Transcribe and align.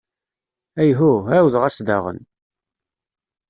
Ayhuh, 0.81 1.21
ɛawdeɣ-as 1.33 1.77
daɣen! 1.87 2.19